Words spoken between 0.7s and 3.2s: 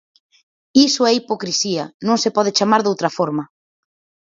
Iso é hipocrisía; non se pode chamar doutra